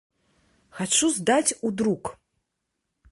[0.77, 2.03] Хачу здаць у друк.